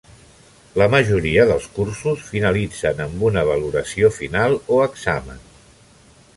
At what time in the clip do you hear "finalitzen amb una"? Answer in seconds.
2.31-3.45